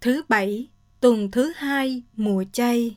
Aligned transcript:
Thứ 0.00 0.22
bảy, 0.28 0.68
tuần 1.00 1.30
thứ 1.30 1.52
hai, 1.56 2.02
mùa 2.16 2.44
chay. 2.52 2.96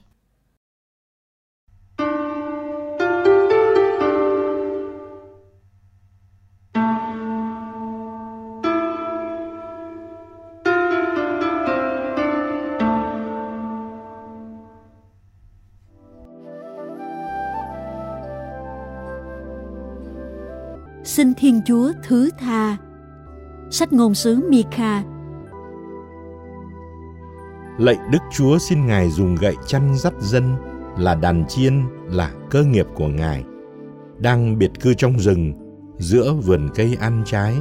xin 21.04 21.34
Thiên 21.34 21.62
Chúa 21.66 21.92
thứ 22.04 22.30
tha. 22.38 22.78
Sách 23.70 23.94
ngôn 23.94 24.16
sứ 24.16 24.50
Mika 24.50 25.13
Lạy 27.78 27.98
Đức 28.12 28.20
Chúa 28.32 28.58
xin 28.58 28.86
Ngài 28.86 29.10
dùng 29.10 29.36
gậy 29.36 29.56
chăn 29.68 29.96
dắt 29.96 30.14
dân 30.20 30.56
là 30.98 31.16
đàn 31.16 31.46
chiên 31.48 31.82
là 32.06 32.32
cơ 32.50 32.64
nghiệp 32.64 32.86
của 32.96 33.08
Ngài 33.08 33.44
đang 34.20 34.60
biệt 34.60 34.72
cư 34.82 34.94
trong 34.94 35.20
rừng 35.20 35.54
giữa 35.98 36.34
vườn 36.34 36.70
cây 36.76 36.98
ăn 37.00 37.24
trái. 37.26 37.56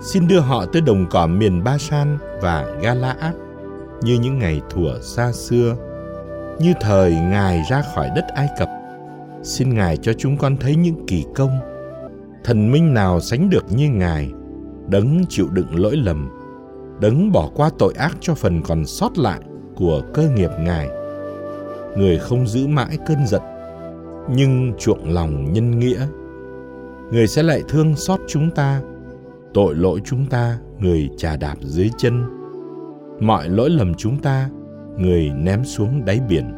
Xin 0.00 0.28
đưa 0.28 0.40
họ 0.40 0.64
tới 0.66 0.82
đồng 0.82 1.06
cỏ 1.10 1.26
miền 1.26 1.64
Ba 1.64 1.78
San 1.78 2.18
và 2.42 2.66
Galaad 2.82 3.34
như 4.02 4.18
những 4.20 4.38
ngày 4.38 4.60
thuở 4.70 5.00
xa 5.00 5.32
xưa, 5.32 5.76
như 6.58 6.72
thời 6.80 7.12
Ngài 7.12 7.62
ra 7.70 7.82
khỏi 7.94 8.10
đất 8.16 8.24
Ai 8.34 8.48
Cập. 8.58 8.68
Xin 9.42 9.74
Ngài 9.74 9.96
cho 9.96 10.12
chúng 10.12 10.36
con 10.36 10.56
thấy 10.56 10.76
những 10.76 11.06
kỳ 11.06 11.24
công 11.34 11.58
thần 12.44 12.72
minh 12.72 12.94
nào 12.94 13.20
sánh 13.20 13.50
được 13.50 13.64
như 13.70 13.88
ngài 13.88 14.32
đấng 14.88 15.24
chịu 15.28 15.48
đựng 15.50 15.80
lỗi 15.80 15.96
lầm 15.96 16.30
đấng 17.00 17.32
bỏ 17.32 17.50
qua 17.54 17.70
tội 17.78 17.94
ác 17.94 18.16
cho 18.20 18.34
phần 18.34 18.62
còn 18.62 18.84
sót 18.84 19.18
lại 19.18 19.40
của 19.76 20.02
cơ 20.14 20.28
nghiệp 20.28 20.50
ngài. 20.60 20.88
Người 21.96 22.18
không 22.18 22.46
giữ 22.46 22.66
mãi 22.66 22.98
cơn 23.06 23.26
giận, 23.26 23.42
nhưng 24.30 24.72
chuộng 24.78 25.10
lòng 25.10 25.52
nhân 25.52 25.78
nghĩa. 25.78 26.06
Người 27.10 27.26
sẽ 27.26 27.42
lại 27.42 27.62
thương 27.68 27.96
xót 27.96 28.20
chúng 28.28 28.50
ta, 28.50 28.80
tội 29.54 29.74
lỗi 29.74 30.00
chúng 30.04 30.26
ta, 30.26 30.58
người 30.78 31.10
trà 31.16 31.36
đạp 31.36 31.56
dưới 31.60 31.90
chân. 31.98 32.24
Mọi 33.20 33.48
lỗi 33.48 33.70
lầm 33.70 33.94
chúng 33.94 34.18
ta, 34.18 34.48
người 34.98 35.30
ném 35.36 35.64
xuống 35.64 36.04
đáy 36.04 36.20
biển. 36.28 36.52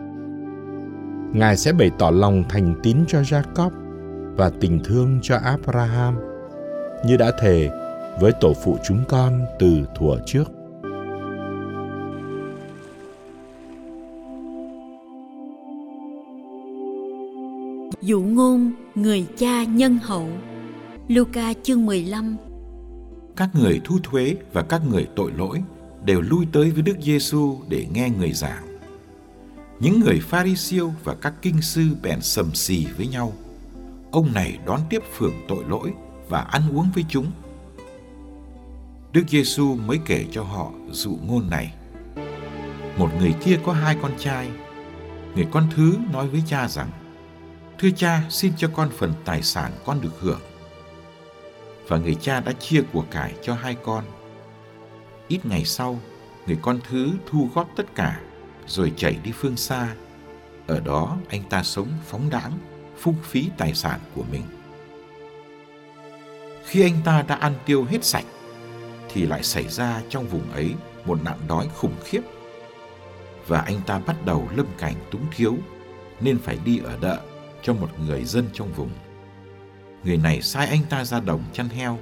Ngài 1.33 1.57
sẽ 1.57 1.73
bày 1.73 1.91
tỏ 1.99 2.11
lòng 2.11 2.45
thành 2.49 2.75
tín 2.83 2.97
cho 3.07 3.21
jacob 3.21 3.71
và 4.37 4.51
tình 4.61 4.81
thương 4.85 5.19
cho 5.23 5.37
Abraham, 5.37 6.17
như 7.07 7.17
đã 7.17 7.31
thề 7.41 7.71
với 8.21 8.33
tổ 8.41 8.55
phụ 8.65 8.79
chúng 8.85 9.05
con 9.09 9.47
từ 9.59 9.87
thuở 9.95 10.19
trước. 10.27 10.45
Dụ 18.01 18.21
ngôn 18.21 18.73
người 18.95 19.27
cha 19.37 19.65
nhân 19.65 19.99
hậu 20.03 20.29
Luca 21.09 21.53
chương 21.63 21.87
15 21.87 22.37
Các 23.37 23.49
người 23.55 23.81
thu 23.85 23.99
thuế 24.03 24.37
và 24.53 24.63
các 24.63 24.83
người 24.91 25.07
tội 25.17 25.33
lỗi 25.33 25.63
đều 26.05 26.21
lui 26.21 26.47
tới 26.53 26.71
với 26.71 26.83
Đức 26.83 26.97
Giêsu 27.03 27.57
để 27.69 27.87
nghe 27.93 28.11
người 28.19 28.33
giảng. 28.33 28.79
Những 29.81 30.01
người 30.01 30.21
Pharisêu 30.21 30.93
và 31.05 31.15
các 31.15 31.35
kinh 31.43 31.63
sư 31.63 31.83
bèn 32.03 32.21
sầm 32.21 32.55
xì 32.55 32.87
với 32.97 33.07
nhau– 33.07 33.33
ông 34.11 34.33
này 34.33 34.59
đón 34.67 34.81
tiếp 34.91 35.03
phường 35.17 35.35
tội 35.49 35.65
lỗi 35.69 35.93
và 36.29 36.41
ăn 36.41 36.63
uống 36.73 36.91
với 36.95 37.05
chúng. 37.09 37.27
Đức 39.13 39.25
Giêsu 39.29 39.75
mới 39.75 39.99
kể 40.07 40.27
cho 40.31 40.43
họ 40.43 40.71
dụ 40.91 41.19
ngôn 41.27 41.51
này. 41.51 41.75
Một 42.97 43.11
người 43.19 43.35
kia 43.45 43.59
có 43.65 43.73
hai 43.73 43.97
con 44.03 44.13
trai. 44.19 44.49
Người 45.35 45.47
con 45.51 45.69
thứ 45.75 45.97
nói 46.13 46.29
với 46.29 46.43
cha 46.47 46.69
rằng, 46.69 46.91
Thưa 47.79 47.91
cha, 47.97 48.23
xin 48.31 48.53
cho 48.57 48.71
con 48.75 48.91
phần 48.99 49.13
tài 49.25 49.43
sản 49.43 49.73
con 49.85 50.01
được 50.01 50.21
hưởng. 50.21 50.41
Và 51.89 51.97
người 51.99 52.15
cha 52.15 52.41
đã 52.41 52.53
chia 52.53 52.83
của 52.93 53.05
cải 53.11 53.35
cho 53.43 53.55
hai 53.55 53.77
con. 53.85 54.05
Ít 55.29 55.47
ngày 55.47 55.65
sau, 55.65 56.01
người 56.47 56.59
con 56.63 56.81
thứ 56.89 57.13
thu 57.27 57.49
góp 57.55 57.69
tất 57.77 57.95
cả, 57.95 58.21
rồi 58.67 58.93
chạy 58.97 59.19
đi 59.25 59.33
phương 59.33 59.57
xa. 59.57 59.95
Ở 60.67 60.81
đó 60.81 61.19
anh 61.29 61.43
ta 61.51 61.63
sống 61.63 61.89
phóng 62.07 62.31
đãng 62.31 62.53
phung 62.99 63.17
phí 63.23 63.49
tài 63.59 63.75
sản 63.75 64.01
của 64.15 64.25
mình. 64.33 64.43
Khi 66.65 66.83
anh 66.83 67.01
ta 67.05 67.23
đã 67.23 67.35
ăn 67.35 67.55
tiêu 67.67 67.85
hết 67.85 68.05
sạch, 68.05 68.25
thì 69.19 69.27
lại 69.27 69.43
xảy 69.43 69.69
ra 69.69 70.03
trong 70.09 70.27
vùng 70.29 70.51
ấy 70.53 70.75
một 71.05 71.23
nạn 71.25 71.39
đói 71.49 71.69
khủng 71.75 71.95
khiếp. 72.05 72.21
Và 73.47 73.61
anh 73.61 73.81
ta 73.87 73.99
bắt 73.99 74.17
đầu 74.25 74.49
lâm 74.57 74.67
cảnh 74.79 74.95
túng 75.11 75.27
thiếu, 75.37 75.57
nên 76.21 76.39
phải 76.39 76.59
đi 76.65 76.79
ở 76.79 76.99
đợ 77.01 77.21
cho 77.63 77.75
một 77.75 77.89
người 78.07 78.25
dân 78.25 78.47
trong 78.53 78.73
vùng. 78.73 78.91
Người 80.05 80.17
này 80.17 80.43
sai 80.43 80.67
anh 80.67 80.81
ta 80.91 81.05
ra 81.05 81.21
đồng 81.21 81.43
chăn 81.53 81.69
heo. 81.69 81.99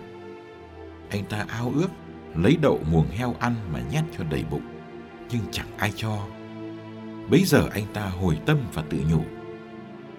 Anh 1.10 1.25
ta 1.25 1.47
ao 1.49 1.72
ước 1.75 1.88
lấy 2.34 2.56
đậu 2.62 2.81
muồng 2.91 3.09
heo 3.09 3.34
ăn 3.38 3.55
mà 3.72 3.81
nhét 3.93 4.05
cho 4.19 4.25
đầy 4.31 4.44
bụng, 4.50 4.66
nhưng 5.31 5.43
chẳng 5.50 5.69
ai 5.78 5.93
cho. 5.97 6.26
Bấy 7.31 7.44
giờ 7.44 7.69
anh 7.72 7.84
ta 7.93 8.03
hồi 8.03 8.38
tâm 8.47 8.59
và 8.72 8.82
tự 8.91 8.99
nhủ 9.10 9.22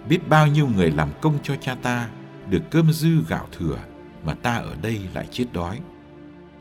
biết 0.10 0.20
bao 0.30 0.48
nhiêu 0.48 0.68
người 0.68 0.92
làm 0.92 1.10
công 1.22 1.38
cho 1.44 1.56
cha 1.56 1.76
ta 1.82 2.10
được 2.50 2.62
cơm 2.72 2.92
dư 2.92 3.10
gạo 3.30 3.48
thừa 3.58 3.78
mà 4.24 4.34
ta 4.34 4.56
ở 4.56 4.76
đây 4.82 5.02
lại 5.14 5.28
chết 5.32 5.46
đói. 5.54 5.80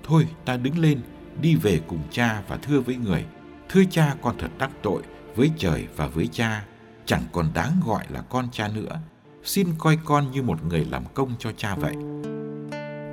Thôi 0.06 0.26
ta 0.44 0.56
đứng 0.56 0.78
lên, 0.78 1.00
đi 1.40 1.54
về 1.54 1.80
cùng 1.86 2.00
cha 2.10 2.42
và 2.48 2.56
thưa 2.56 2.80
với 2.80 2.96
người, 2.96 3.24
thưa 3.68 3.82
cha 3.90 4.14
con 4.22 4.34
thật 4.38 4.50
đắc 4.58 4.70
tội 4.82 5.02
với 5.36 5.50
trời 5.58 5.86
và 5.96 6.06
với 6.06 6.26
cha, 6.32 6.64
chẳng 7.06 7.22
còn 7.32 7.46
đáng 7.54 7.72
gọi 7.86 8.04
là 8.08 8.20
con 8.20 8.48
cha 8.52 8.68
nữa. 8.68 9.00
Xin 9.44 9.68
coi 9.78 9.98
con 10.04 10.30
như 10.30 10.42
một 10.42 10.64
người 10.64 10.84
làm 10.90 11.04
công 11.14 11.30
cho 11.38 11.52
cha 11.56 11.74
vậy. 11.74 11.94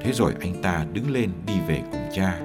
Thế 0.02 0.12
rồi 0.14 0.34
anh 0.40 0.62
ta 0.62 0.86
đứng 0.94 1.12
lên 1.12 1.30
đi 1.48 1.54
về 1.68 1.82
cùng 1.92 2.10
cha. 2.14 2.40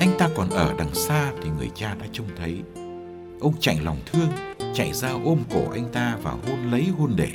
Anh 0.00 0.10
ta 0.18 0.28
còn 0.36 0.50
ở 0.50 0.74
đằng 0.78 0.94
xa 0.94 1.32
thì 1.42 1.50
người 1.50 1.70
cha 1.74 1.94
đã 1.94 2.06
trông 2.12 2.26
thấy. 2.36 2.62
Ông 3.40 3.54
chạy 3.60 3.80
lòng 3.84 3.98
thương 4.06 4.28
chạy 4.74 4.92
ra 4.92 5.10
ôm 5.24 5.38
cổ 5.54 5.70
anh 5.72 5.92
ta 5.92 6.16
và 6.22 6.30
hôn 6.30 6.70
lấy 6.70 6.88
hôn 6.98 7.12
để. 7.16 7.30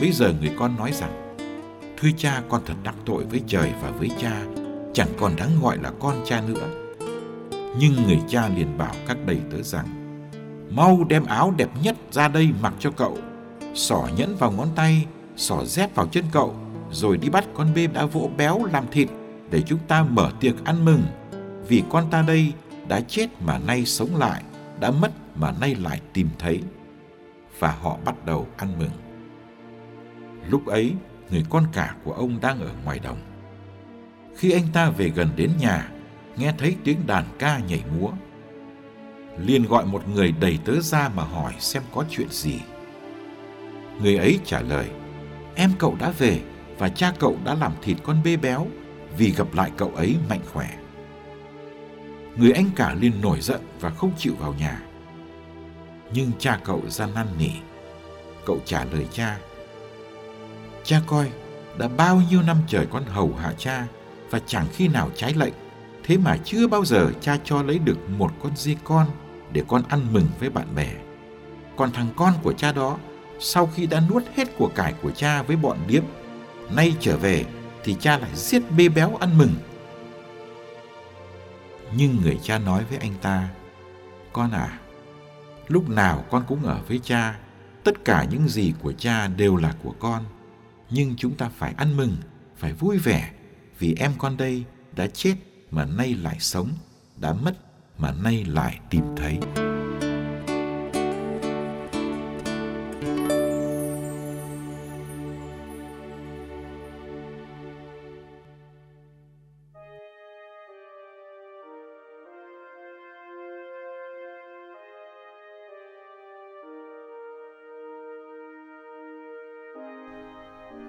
Bây 0.00 0.12
giờ 0.12 0.34
người 0.40 0.50
con 0.58 0.76
nói 0.76 0.92
rằng, 0.92 1.27
Thưa 2.00 2.08
cha 2.16 2.42
con 2.48 2.62
thật 2.66 2.74
đắc 2.84 2.94
tội 3.06 3.24
với 3.24 3.42
trời 3.46 3.72
và 3.82 3.90
với 3.90 4.10
cha, 4.18 4.42
chẳng 4.94 5.08
còn 5.18 5.36
đáng 5.36 5.50
gọi 5.62 5.78
là 5.78 5.92
con 6.00 6.14
cha 6.24 6.42
nữa. 6.48 6.68
Nhưng 7.78 7.92
người 8.06 8.20
cha 8.28 8.48
liền 8.48 8.78
bảo 8.78 8.94
các 9.06 9.16
đầy 9.26 9.38
tớ 9.50 9.62
rằng, 9.62 9.86
Mau 10.70 11.04
đem 11.08 11.24
áo 11.26 11.54
đẹp 11.56 11.68
nhất 11.82 11.96
ra 12.10 12.28
đây 12.28 12.48
mặc 12.62 12.74
cho 12.78 12.90
cậu, 12.90 13.18
xỏ 13.74 14.08
nhẫn 14.16 14.36
vào 14.36 14.52
ngón 14.52 14.68
tay, 14.76 15.06
xỏ 15.36 15.64
dép 15.64 15.94
vào 15.94 16.06
chân 16.06 16.24
cậu, 16.32 16.54
rồi 16.90 17.16
đi 17.16 17.28
bắt 17.28 17.44
con 17.54 17.74
bê 17.74 17.86
đã 17.86 18.06
vỗ 18.06 18.30
béo 18.36 18.64
làm 18.64 18.84
thịt 18.90 19.08
để 19.50 19.62
chúng 19.62 19.78
ta 19.88 20.02
mở 20.02 20.30
tiệc 20.40 20.64
ăn 20.64 20.84
mừng. 20.84 21.02
Vì 21.68 21.82
con 21.90 22.10
ta 22.10 22.22
đây 22.22 22.52
đã 22.88 23.00
chết 23.00 23.26
mà 23.42 23.58
nay 23.58 23.84
sống 23.84 24.16
lại, 24.16 24.42
đã 24.80 24.90
mất 24.90 25.12
mà 25.34 25.52
nay 25.60 25.74
lại 25.74 26.00
tìm 26.12 26.28
thấy 26.38 26.62
và 27.58 27.76
họ 27.82 27.98
bắt 28.04 28.26
đầu 28.26 28.46
ăn 28.56 28.78
mừng. 28.78 28.90
Lúc 30.50 30.66
ấy, 30.66 30.94
người 31.30 31.44
con 31.50 31.64
cả 31.72 31.94
của 32.04 32.12
ông 32.12 32.40
đang 32.40 32.60
ở 32.60 32.70
ngoài 32.84 32.98
đồng. 32.98 33.18
Khi 34.36 34.52
anh 34.52 34.66
ta 34.72 34.90
về 34.90 35.08
gần 35.08 35.28
đến 35.36 35.50
nhà, 35.58 35.88
nghe 36.36 36.52
thấy 36.58 36.76
tiếng 36.84 37.06
đàn 37.06 37.24
ca 37.38 37.58
nhảy 37.58 37.82
múa. 37.98 38.10
liền 39.38 39.64
gọi 39.66 39.86
một 39.86 40.08
người 40.08 40.34
đầy 40.40 40.58
tớ 40.64 40.80
ra 40.80 41.08
mà 41.08 41.22
hỏi 41.22 41.52
xem 41.58 41.82
có 41.94 42.04
chuyện 42.10 42.28
gì. 42.30 42.60
Người 44.02 44.16
ấy 44.16 44.38
trả 44.44 44.60
lời, 44.60 44.88
em 45.54 45.70
cậu 45.78 45.96
đã 46.00 46.10
về 46.18 46.40
và 46.78 46.88
cha 46.88 47.12
cậu 47.18 47.36
đã 47.44 47.54
làm 47.54 47.72
thịt 47.82 47.96
con 48.02 48.16
bê 48.24 48.36
béo 48.36 48.66
vì 49.16 49.30
gặp 49.30 49.46
lại 49.54 49.70
cậu 49.76 49.92
ấy 49.96 50.16
mạnh 50.28 50.42
khỏe. 50.52 50.68
Người 52.36 52.52
anh 52.52 52.70
cả 52.76 52.94
liền 53.00 53.20
nổi 53.22 53.40
giận 53.40 53.60
và 53.80 53.90
không 53.90 54.12
chịu 54.18 54.34
vào 54.38 54.54
nhà 54.54 54.82
nhưng 56.12 56.32
cha 56.38 56.60
cậu 56.64 56.82
ra 56.88 57.06
năn 57.14 57.26
nỉ 57.38 57.50
cậu 58.46 58.58
trả 58.64 58.84
lời 58.84 59.06
cha 59.12 59.38
cha 60.88 61.00
coi 61.06 61.30
đã 61.78 61.88
bao 61.88 62.22
nhiêu 62.30 62.42
năm 62.42 62.56
trời 62.66 62.86
con 62.90 63.04
hầu 63.04 63.34
hạ 63.34 63.52
cha 63.58 63.86
và 64.30 64.40
chẳng 64.46 64.66
khi 64.72 64.88
nào 64.88 65.10
trái 65.16 65.34
lệnh. 65.34 65.54
Thế 66.04 66.16
mà 66.16 66.36
chưa 66.44 66.66
bao 66.66 66.84
giờ 66.84 67.10
cha 67.20 67.38
cho 67.44 67.62
lấy 67.62 67.78
được 67.78 68.10
một 68.10 68.32
con 68.42 68.56
dê 68.56 68.76
con 68.84 69.06
để 69.52 69.62
con 69.68 69.82
ăn 69.88 70.12
mừng 70.12 70.26
với 70.40 70.50
bạn 70.50 70.66
bè. 70.76 70.88
Còn 71.76 71.92
thằng 71.92 72.08
con 72.16 72.34
của 72.42 72.52
cha 72.52 72.72
đó, 72.72 72.98
sau 73.40 73.66
khi 73.66 73.86
đã 73.86 74.02
nuốt 74.10 74.22
hết 74.36 74.48
của 74.58 74.70
cải 74.74 74.94
của 75.02 75.10
cha 75.10 75.42
với 75.42 75.56
bọn 75.56 75.78
điếm, 75.88 76.02
nay 76.70 76.94
trở 77.00 77.16
về 77.16 77.44
thì 77.84 77.96
cha 78.00 78.18
lại 78.18 78.30
giết 78.34 78.62
bê 78.76 78.88
béo 78.88 79.16
ăn 79.20 79.38
mừng. 79.38 79.54
Nhưng 81.96 82.16
người 82.22 82.38
cha 82.42 82.58
nói 82.58 82.84
với 82.90 82.98
anh 82.98 83.14
ta, 83.22 83.48
con 84.32 84.50
à 84.50 84.78
lúc 85.66 85.88
nào 85.88 86.24
con 86.30 86.44
cũng 86.48 86.64
ở 86.64 86.80
với 86.88 87.00
cha, 87.04 87.38
tất 87.84 88.04
cả 88.04 88.26
những 88.30 88.48
gì 88.48 88.72
của 88.82 88.92
cha 88.92 89.26
đều 89.26 89.56
là 89.56 89.74
của 89.82 89.94
con 89.98 90.24
nhưng 90.90 91.16
chúng 91.16 91.34
ta 91.34 91.48
phải 91.48 91.74
ăn 91.76 91.96
mừng 91.96 92.16
phải 92.56 92.72
vui 92.72 92.98
vẻ 92.98 93.32
vì 93.78 93.94
em 93.98 94.12
con 94.18 94.36
đây 94.36 94.64
đã 94.96 95.06
chết 95.06 95.34
mà 95.70 95.84
nay 95.84 96.14
lại 96.14 96.36
sống, 96.40 96.68
đã 97.16 97.32
mất 97.32 97.58
mà 97.98 98.12
nay 98.12 98.44
lại 98.44 98.80
tìm 98.90 99.04
thấy. 99.16 99.38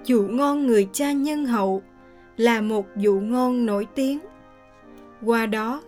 Dụ 0.04 0.22
ngon 0.22 0.66
người 0.66 0.88
cha 0.92 1.12
nhân 1.12 1.46
hậu 1.46 1.82
là 2.36 2.60
một 2.60 2.86
dụ 2.96 3.20
ngôn 3.20 3.66
nổi 3.66 3.86
tiếng. 3.94 4.18
Qua 5.24 5.46
đó, 5.46 5.82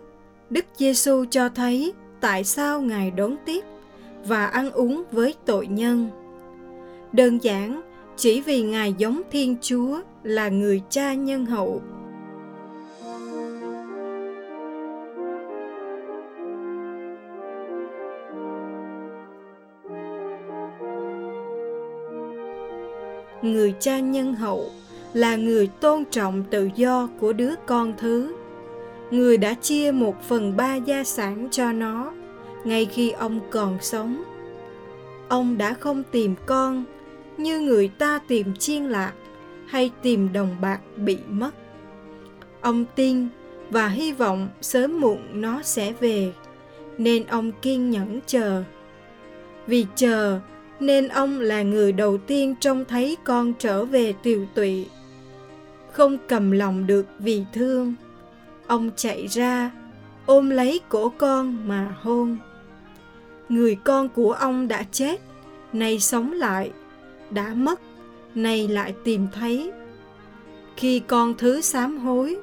Đức 0.49 0.65
Giêsu 0.75 1.25
cho 1.29 1.49
thấy 1.49 1.93
tại 2.21 2.43
sao 2.43 2.81
Ngài 2.81 3.11
đón 3.11 3.35
tiếp 3.45 3.63
và 4.25 4.45
ăn 4.45 4.71
uống 4.71 5.03
với 5.11 5.35
tội 5.45 5.67
nhân. 5.67 6.09
Đơn 7.11 7.43
giản 7.43 7.81
chỉ 8.17 8.41
vì 8.41 8.61
Ngài 8.61 8.93
giống 8.97 9.21
Thiên 9.31 9.55
Chúa 9.61 9.99
là 10.23 10.49
người 10.49 10.81
cha 10.89 11.13
nhân 11.13 11.45
hậu. 11.45 11.81
Người 23.43 23.73
cha 23.79 23.99
nhân 23.99 24.33
hậu, 24.33 24.71
là 25.13 25.35
người 25.35 25.67
tôn 25.67 26.03
trọng 26.11 26.43
tự 26.49 26.69
do 26.75 27.09
của 27.19 27.33
đứa 27.33 27.53
con 27.65 27.93
thứ. 27.97 28.35
Người 29.11 29.37
đã 29.37 29.53
chia 29.53 29.91
một 29.91 30.15
phần 30.27 30.57
ba 30.57 30.75
gia 30.75 31.03
sản 31.03 31.47
cho 31.51 31.71
nó, 31.71 32.13
ngay 32.63 32.85
khi 32.85 33.11
ông 33.11 33.39
còn 33.49 33.77
sống. 33.81 34.23
Ông 35.29 35.57
đã 35.57 35.73
không 35.73 36.03
tìm 36.11 36.35
con, 36.45 36.83
như 37.37 37.59
người 37.59 37.87
ta 37.87 38.19
tìm 38.27 38.55
chiên 38.55 38.83
lạc 38.83 39.13
hay 39.67 39.91
tìm 40.01 40.33
đồng 40.33 40.55
bạc 40.61 40.79
bị 40.97 41.17
mất. 41.29 41.51
Ông 42.61 42.85
tin 42.95 43.27
và 43.69 43.87
hy 43.87 44.11
vọng 44.11 44.49
sớm 44.61 45.01
muộn 45.01 45.19
nó 45.33 45.61
sẽ 45.63 45.93
về, 45.99 46.33
nên 46.97 47.25
ông 47.25 47.51
kiên 47.61 47.89
nhẫn 47.89 48.19
chờ. 48.25 48.63
Vì 49.67 49.85
chờ 49.95 50.39
nên 50.79 51.07
ông 51.07 51.39
là 51.39 51.61
người 51.61 51.91
đầu 51.91 52.17
tiên 52.17 52.55
trông 52.59 52.85
thấy 52.85 53.17
con 53.23 53.53
trở 53.59 53.85
về 53.85 54.13
tiều 54.23 54.45
tụy. 54.55 54.87
Không 55.91 56.17
cầm 56.27 56.51
lòng 56.51 56.87
được 56.87 57.05
vì 57.19 57.43
thương, 57.53 57.93
ông 58.67 58.91
chạy 58.95 59.27
ra, 59.27 59.71
ôm 60.25 60.49
lấy 60.49 60.81
cổ 60.89 61.09
con 61.17 61.67
mà 61.67 61.95
hôn. 62.01 62.37
Người 63.49 63.75
con 63.75 64.09
của 64.09 64.31
ông 64.33 64.67
đã 64.67 64.83
chết, 64.91 65.21
nay 65.73 65.99
sống 65.99 66.31
lại, 66.31 66.71
đã 67.29 67.53
mất, 67.53 67.79
nay 68.35 68.67
lại 68.67 68.93
tìm 69.03 69.27
thấy. 69.33 69.71
Khi 70.77 70.99
con 70.99 71.33
thứ 71.37 71.61
sám 71.61 71.97
hối, 71.97 72.37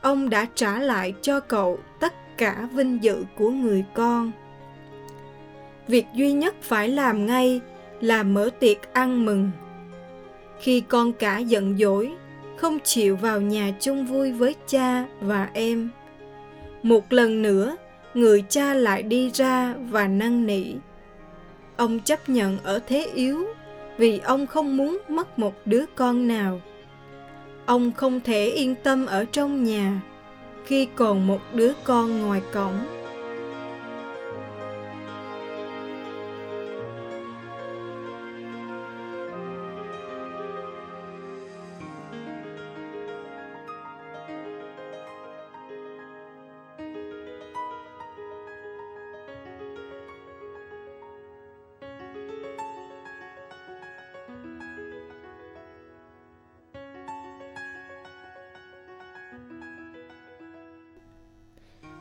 ông 0.00 0.30
đã 0.30 0.46
trả 0.54 0.78
lại 0.78 1.14
cho 1.22 1.40
cậu 1.40 1.78
tất 2.00 2.38
cả 2.38 2.68
vinh 2.72 3.02
dự 3.02 3.24
của 3.36 3.50
người 3.50 3.84
con 3.94 4.32
việc 5.88 6.06
duy 6.14 6.32
nhất 6.32 6.54
phải 6.62 6.88
làm 6.88 7.26
ngay 7.26 7.60
là 8.00 8.22
mở 8.22 8.50
tiệc 8.60 8.92
ăn 8.92 9.24
mừng. 9.24 9.50
Khi 10.60 10.80
con 10.80 11.12
cả 11.12 11.38
giận 11.38 11.76
dỗi, 11.78 12.12
không 12.56 12.78
chịu 12.84 13.16
vào 13.16 13.40
nhà 13.40 13.72
chung 13.80 14.06
vui 14.06 14.32
với 14.32 14.54
cha 14.66 15.06
và 15.20 15.48
em. 15.54 15.90
Một 16.82 17.12
lần 17.12 17.42
nữa, 17.42 17.76
người 18.14 18.44
cha 18.48 18.74
lại 18.74 19.02
đi 19.02 19.30
ra 19.34 19.74
và 19.90 20.08
năn 20.08 20.46
nỉ. 20.46 20.64
Ông 21.76 22.00
chấp 22.00 22.28
nhận 22.28 22.58
ở 22.62 22.80
thế 22.86 23.06
yếu 23.14 23.46
vì 23.98 24.18
ông 24.18 24.46
không 24.46 24.76
muốn 24.76 24.98
mất 25.08 25.38
một 25.38 25.54
đứa 25.64 25.84
con 25.94 26.28
nào. 26.28 26.60
Ông 27.66 27.92
không 27.92 28.20
thể 28.20 28.46
yên 28.46 28.74
tâm 28.82 29.06
ở 29.06 29.24
trong 29.24 29.64
nhà 29.64 30.00
khi 30.64 30.88
còn 30.94 31.26
một 31.26 31.40
đứa 31.54 31.72
con 31.84 32.20
ngoài 32.20 32.40
cổng. 32.52 32.78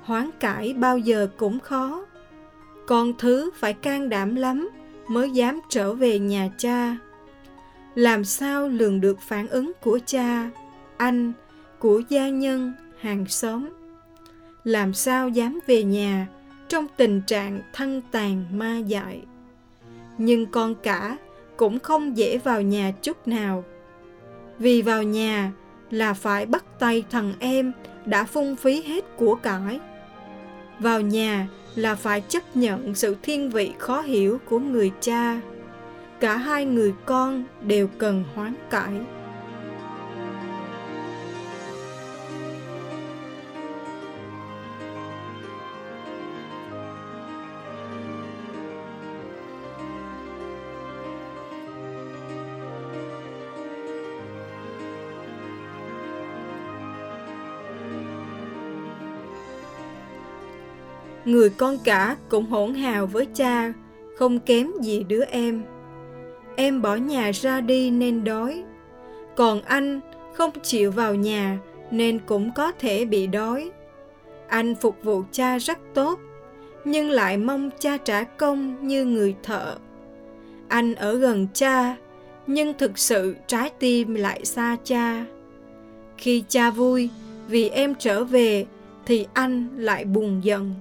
Hoán 0.03 0.30
cải 0.39 0.74
bao 0.74 0.98
giờ 0.98 1.27
cũng 1.38 1.59
khó. 1.59 2.06
Con 2.88 3.13
thứ 3.18 3.51
phải 3.56 3.74
can 3.74 4.09
đảm 4.09 4.36
lắm 4.36 4.69
mới 5.07 5.31
dám 5.31 5.59
trở 5.69 5.94
về 5.94 6.19
nhà 6.19 6.50
cha. 6.57 6.98
Làm 7.95 8.24
sao 8.24 8.68
lường 8.68 9.01
được 9.01 9.21
phản 9.21 9.48
ứng 9.48 9.71
của 9.81 10.00
cha, 10.06 10.50
anh, 10.98 11.33
của 11.80 12.01
gia 12.09 12.30
nhân, 12.30 12.74
hàng 13.00 13.25
xóm? 13.27 13.69
Làm 14.63 14.94
sao 14.94 15.30
dám 15.30 15.59
về 15.68 15.83
nhà 15.83 16.27
trong 16.68 16.88
tình 16.97 17.21
trạng 17.27 17.62
thân 17.74 18.01
tàn 18.12 18.45
ma 18.51 18.77
dại? 18.77 19.21
Nhưng 20.18 20.45
con 20.45 20.75
cả 20.75 21.18
cũng 21.57 21.80
không 21.80 22.18
dễ 22.18 22.38
vào 22.38 22.62
nhà 22.62 22.92
chút 23.01 23.27
nào. 23.27 23.63
Vì 24.59 24.81
vào 24.81 25.04
nhà 25.04 25.51
là 25.92 26.13
phải 26.13 26.45
bắt 26.45 26.65
tay 26.80 27.04
thằng 27.09 27.33
em 27.39 27.71
đã 28.06 28.24
phung 28.24 28.56
phí 28.56 28.81
hết 28.81 29.18
của 29.18 29.36
cải 29.36 29.80
vào 30.81 31.01
nhà 31.01 31.48
là 31.75 31.95
phải 31.95 32.22
chấp 32.22 32.56
nhận 32.56 32.95
sự 32.95 33.16
thiên 33.22 33.50
vị 33.50 33.72
khó 33.78 34.01
hiểu 34.01 34.39
của 34.50 34.60
người 34.60 34.92
cha. 35.01 35.42
Cả 36.19 36.38
hai 36.38 36.66
người 36.66 36.94
con 37.06 37.44
đều 37.62 37.88
cần 37.98 38.24
hoán 38.36 38.54
cải. 38.69 38.94
Người 61.25 61.49
con 61.49 61.78
cả 61.83 62.18
cũng 62.30 62.45
hỗn 62.45 62.73
hào 62.73 63.07
với 63.07 63.28
cha, 63.33 63.73
không 64.18 64.40
kém 64.40 64.71
gì 64.81 65.04
đứa 65.04 65.23
em. 65.25 65.63
Em 66.56 66.81
bỏ 66.81 66.95
nhà 66.95 67.31
ra 67.33 67.61
đi 67.61 67.92
nên 67.92 68.23
đói. 68.23 68.63
Còn 69.35 69.61
anh 69.61 69.99
không 70.33 70.51
chịu 70.63 70.92
vào 70.92 71.16
nhà 71.16 71.57
nên 71.92 72.19
cũng 72.25 72.51
có 72.56 72.71
thể 72.71 73.06
bị 73.06 73.28
đói. 73.28 73.71
Anh 74.47 74.75
phục 74.75 75.04
vụ 75.04 75.23
cha 75.31 75.57
rất 75.57 75.78
tốt, 75.94 76.19
nhưng 76.85 77.09
lại 77.09 77.37
mong 77.37 77.69
cha 77.80 77.97
trả 77.97 78.23
công 78.23 78.87
như 78.87 79.06
người 79.06 79.35
thợ. 79.44 79.75
Anh 80.68 80.95
ở 80.95 81.18
gần 81.18 81.47
cha, 81.54 81.95
nhưng 82.47 82.73
thực 82.73 82.97
sự 82.97 83.35
trái 83.47 83.69
tim 83.80 84.16
lại 84.16 84.45
xa 84.45 84.78
cha. 84.83 85.25
Khi 86.18 86.44
cha 86.47 86.71
vui 86.71 87.09
vì 87.47 87.69
em 87.69 87.95
trở 87.99 88.23
về 88.23 88.66
thì 89.06 89.28
anh 89.33 89.68
lại 89.78 90.06
buồn 90.06 90.44
giận. 90.44 90.73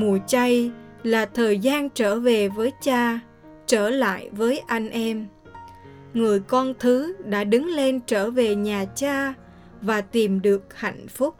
Mùa 0.00 0.18
chay 0.26 0.70
là 1.02 1.26
thời 1.26 1.58
gian 1.58 1.88
trở 1.90 2.20
về 2.20 2.48
với 2.48 2.72
cha, 2.80 3.20
trở 3.66 3.90
lại 3.90 4.30
với 4.32 4.62
anh 4.66 4.90
em. 4.90 5.26
Người 6.14 6.40
con 6.40 6.74
thứ 6.78 7.14
đã 7.24 7.44
đứng 7.44 7.66
lên 7.66 8.00
trở 8.06 8.30
về 8.30 8.54
nhà 8.54 8.84
cha 8.84 9.34
và 9.80 10.00
tìm 10.00 10.42
được 10.42 10.62
hạnh 10.74 11.08
phúc. 11.08 11.34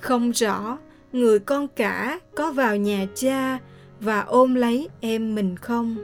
Không 0.00 0.30
rõ 0.30 0.78
người 1.12 1.38
con 1.38 1.68
cả 1.68 2.20
có 2.36 2.52
vào 2.52 2.76
nhà 2.76 3.06
cha 3.14 3.58
và 4.00 4.20
ôm 4.20 4.54
lấy 4.54 4.88
em 5.00 5.34
mình 5.34 5.56
không. 5.56 5.96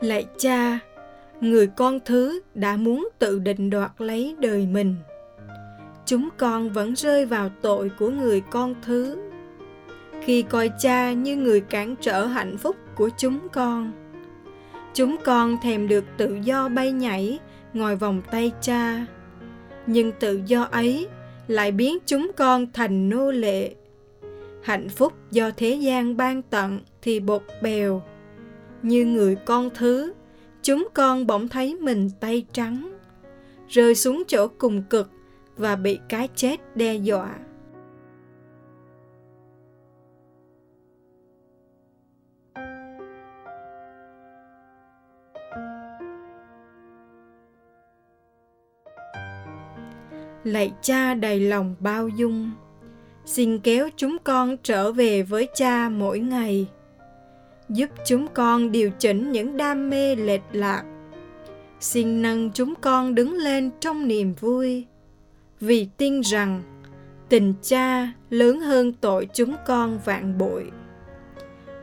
Lạy 0.00 0.26
cha, 0.38 0.78
người 1.40 1.66
con 1.66 1.98
thứ 2.04 2.40
đã 2.54 2.76
muốn 2.76 3.08
tự 3.18 3.38
định 3.38 3.70
đoạt 3.70 3.90
lấy 3.98 4.36
đời 4.38 4.66
mình. 4.66 4.96
Chúng 6.06 6.28
con 6.36 6.70
vẫn 6.70 6.96
rơi 6.96 7.26
vào 7.26 7.50
tội 7.62 7.90
của 7.98 8.10
người 8.10 8.40
con 8.40 8.74
thứ. 8.82 9.18
Khi 10.22 10.42
coi 10.42 10.70
cha 10.78 11.12
như 11.12 11.36
người 11.36 11.60
cản 11.60 11.94
trở 12.00 12.26
hạnh 12.26 12.56
phúc 12.56 12.76
của 12.94 13.10
chúng 13.18 13.48
con 13.52 13.92
chúng 14.98 15.16
con 15.24 15.56
thèm 15.62 15.88
được 15.88 16.04
tự 16.16 16.38
do 16.42 16.68
bay 16.68 16.92
nhảy 16.92 17.38
ngoài 17.74 17.96
vòng 17.96 18.22
tay 18.30 18.52
cha. 18.60 19.06
Nhưng 19.86 20.12
tự 20.12 20.40
do 20.46 20.62
ấy 20.62 21.08
lại 21.48 21.72
biến 21.72 21.98
chúng 22.06 22.30
con 22.36 22.66
thành 22.72 23.08
nô 23.08 23.30
lệ. 23.30 23.74
Hạnh 24.62 24.88
phúc 24.88 25.12
do 25.30 25.50
thế 25.50 25.74
gian 25.74 26.16
ban 26.16 26.42
tặng 26.42 26.80
thì 27.02 27.20
bột 27.20 27.42
bèo 27.62 28.02
như 28.82 29.04
người 29.04 29.36
con 29.36 29.70
thứ. 29.74 30.12
Chúng 30.62 30.88
con 30.94 31.26
bỗng 31.26 31.48
thấy 31.48 31.74
mình 31.74 32.10
tay 32.20 32.46
trắng, 32.52 32.98
rơi 33.68 33.94
xuống 33.94 34.22
chỗ 34.28 34.48
cùng 34.58 34.82
cực 34.82 35.10
và 35.56 35.76
bị 35.76 35.98
cái 36.08 36.28
chết 36.34 36.76
đe 36.76 36.94
dọa. 36.94 37.34
Lạy 50.44 50.72
cha 50.82 51.14
đầy 51.14 51.40
lòng 51.40 51.74
bao 51.80 52.08
dung, 52.08 52.50
xin 53.24 53.58
kéo 53.58 53.88
chúng 53.96 54.16
con 54.24 54.56
trở 54.62 54.92
về 54.92 55.22
với 55.22 55.48
cha 55.54 55.88
mỗi 55.88 56.18
ngày 56.18 56.66
giúp 57.68 57.90
chúng 58.06 58.26
con 58.34 58.72
điều 58.72 58.90
chỉnh 58.98 59.32
những 59.32 59.56
đam 59.56 59.90
mê 59.90 60.16
lệch 60.16 60.42
lạc. 60.52 60.84
Xin 61.80 62.22
nâng 62.22 62.50
chúng 62.50 62.74
con 62.80 63.14
đứng 63.14 63.34
lên 63.34 63.70
trong 63.80 64.08
niềm 64.08 64.34
vui, 64.40 64.86
vì 65.60 65.88
tin 65.96 66.20
rằng 66.20 66.62
tình 67.28 67.54
cha 67.62 68.12
lớn 68.30 68.60
hơn 68.60 68.92
tội 68.92 69.28
chúng 69.34 69.54
con 69.66 69.98
vạn 70.04 70.38
bội. 70.38 70.70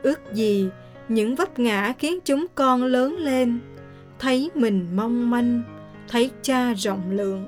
Ước 0.03 0.19
gì 0.33 0.69
những 1.09 1.35
vấp 1.35 1.59
ngã 1.59 1.93
khiến 1.99 2.19
chúng 2.25 2.45
con 2.55 2.83
lớn 2.83 3.15
lên, 3.19 3.59
thấy 4.19 4.49
mình 4.55 4.87
mong 4.95 5.29
manh, 5.29 5.61
thấy 6.07 6.31
cha 6.41 6.73
rộng 6.73 7.11
lượng. 7.11 7.47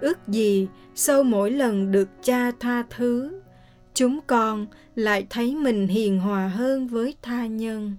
Ước 0.00 0.28
gì 0.28 0.68
sau 0.94 1.22
mỗi 1.22 1.50
lần 1.50 1.92
được 1.92 2.08
cha 2.22 2.50
tha 2.60 2.84
thứ 2.90 3.40
chúng 3.98 4.20
con 4.26 4.66
lại 4.94 5.26
thấy 5.30 5.54
mình 5.54 5.88
hiền 5.88 6.18
hòa 6.18 6.48
hơn 6.48 6.86
với 6.86 7.14
tha 7.22 7.46
nhân. 7.46 7.96